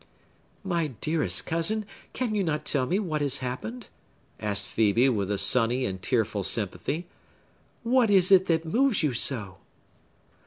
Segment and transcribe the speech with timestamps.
[0.63, 3.89] "My dearest cousin, cannot you tell me what has happened?"
[4.39, 7.05] asked Phœbe, with a sunny and tearful sympathy.
[7.83, 9.57] "What is it that moves you so?"